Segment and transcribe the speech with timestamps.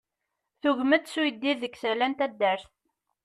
[0.61, 2.65] Tugem-d s uyeddid deg tala n taddart.